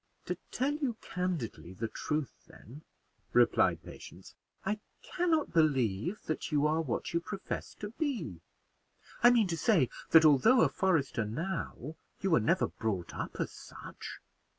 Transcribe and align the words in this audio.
"To 0.25 0.35
tell 0.49 0.71
you 0.73 0.95
candidly 0.99 1.73
the 1.73 1.87
truth, 1.87 2.33
then," 2.47 2.81
replied 3.33 3.83
Patience: 3.83 4.33
"I 4.65 4.79
can 5.03 5.29
not 5.29 5.53
believe 5.53 6.23
that 6.23 6.51
you 6.51 6.65
are 6.65 6.81
what 6.81 7.13
you 7.13 7.19
profess 7.19 7.75
to 7.75 7.91
be. 7.99 8.41
I 9.21 9.29
mean 9.29 9.45
to 9.47 9.57
say 9.57 9.89
that, 10.09 10.25
although 10.25 10.61
a 10.61 10.69
forester 10.69 11.23
now, 11.23 11.97
you 12.19 12.31
were 12.31 12.39
never 12.39 12.65
brought 12.65 13.13
up 13.13 13.35
as 13.39 13.51
such. 13.51 14.21